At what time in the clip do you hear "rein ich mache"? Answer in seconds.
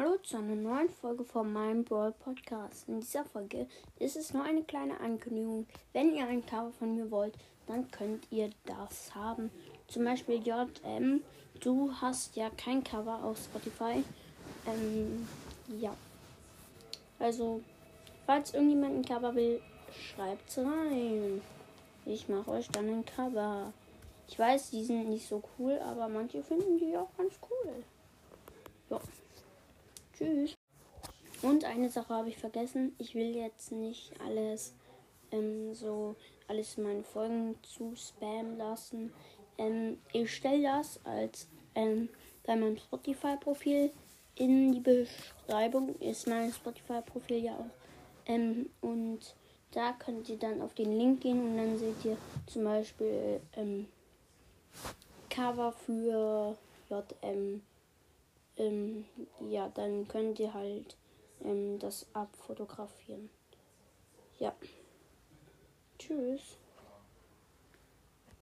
20.58-22.52